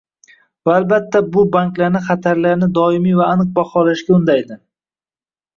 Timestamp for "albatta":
0.77-1.19